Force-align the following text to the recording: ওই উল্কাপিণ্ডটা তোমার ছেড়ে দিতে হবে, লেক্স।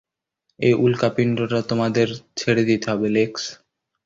ওই 0.59 0.73
উল্কাপিণ্ডটা 0.83 1.59
তোমার 1.69 1.89
ছেড়ে 2.37 2.63
দিতে 2.65 2.87
হবে, 2.91 3.07
লেক্স। 3.09 3.43